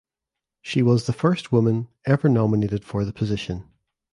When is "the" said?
1.05-1.13, 3.05-3.13